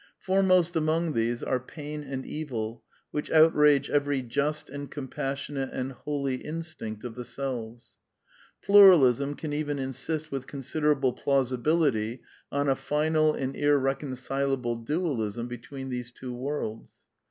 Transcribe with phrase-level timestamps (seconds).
[0.17, 5.91] Fore most among these are pain and evil, which outrage every just and compassionate and
[5.91, 7.99] holy instinct of the selves.
[8.63, 16.11] Pluralism can even insist with considerable plausibility on a final and irreconcilable dualism between these
[16.11, 17.05] two worlds.